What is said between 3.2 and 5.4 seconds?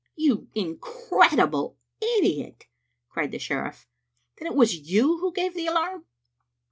the sheriff. "Then it was you who